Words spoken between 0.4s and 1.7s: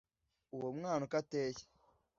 uwo mwana uko ateye